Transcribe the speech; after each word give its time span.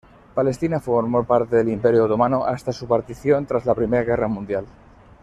Palestina 0.33 0.79
formó 0.79 1.23
parte 1.25 1.57
del 1.57 1.69
Imperio 1.69 2.05
Otomano 2.05 2.43
hasta 2.43 2.71
su 2.73 2.87
partición 2.87 3.45
tras 3.45 3.67
la 3.67 3.73
I 3.77 3.85
Guerra 4.03 4.27
Mundial. 4.27 4.65